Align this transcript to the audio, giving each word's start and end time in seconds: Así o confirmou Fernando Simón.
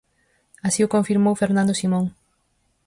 Así 0.67 0.79
o 0.83 0.91
confirmou 0.95 1.33
Fernando 1.41 1.73
Simón. 1.79 2.05